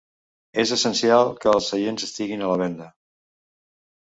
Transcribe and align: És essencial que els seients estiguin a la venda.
És 0.61 0.71
essencial 0.77 1.29
que 1.43 1.53
els 1.57 1.67
seients 1.73 2.07
estiguin 2.09 2.45
a 2.47 2.51
la 2.53 2.59
venda. 2.63 2.89